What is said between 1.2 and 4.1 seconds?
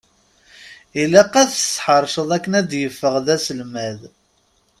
ad t-tesseḥṛeceḍ akken ad d-yeffeɣ d aselmad!